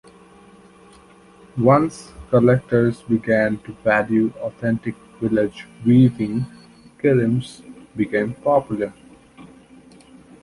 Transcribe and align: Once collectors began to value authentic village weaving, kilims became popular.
Once 1.59 2.11
collectors 2.31 3.03
began 3.03 3.59
to 3.59 3.71
value 3.83 4.33
authentic 4.41 4.95
village 5.19 5.67
weaving, 5.85 6.43
kilims 6.97 7.61
became 7.95 8.33
popular. 8.33 8.91